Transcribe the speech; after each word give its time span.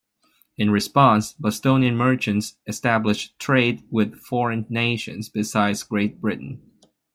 In 0.57 0.71
response, 0.71 1.31
Bostonian 1.33 1.95
merchants 1.95 2.55
established 2.65 3.37
trade 3.37 3.83
with 3.91 4.15
foreign 4.19 4.65
nations 4.67 5.29
besides 5.29 5.83
Great 5.83 6.19
Britain. 6.19 6.59